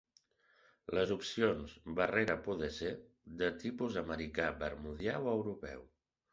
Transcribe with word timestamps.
Les 0.97 1.11
opcions 1.15 1.75
barrera 1.99 2.39
poder 2.49 2.71
ser 2.79 2.95
de 3.43 3.53
tipus 3.67 4.01
Americà, 4.05 4.51
Bermudià 4.67 5.23
o 5.29 5.33
Europeu. 5.39 5.89